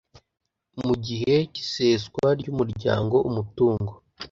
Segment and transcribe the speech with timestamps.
[0.85, 3.91] Mu gihe cy iseswa ry umuryango umutungo